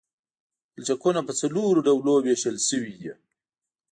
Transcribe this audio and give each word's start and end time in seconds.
پلچکونه 0.73 1.19
په 1.27 1.33
څلورو 1.39 1.83
ډولونو 1.87 2.13
ویشل 2.25 2.57
شوي 2.67 2.93
دي 3.01 3.11